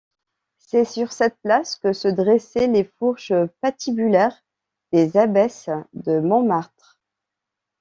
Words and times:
C'est 0.57 0.83
sur 0.85 1.11
cette 1.11 1.37
place 1.43 1.75
que 1.75 1.93
se 1.93 2.07
dressaient 2.07 2.65
les 2.65 2.85
fourches 2.85 3.33
patibulaires 3.61 4.41
des 4.91 5.15
abbesses 5.15 5.69
de 5.93 6.19
Montmartre. 6.19 6.99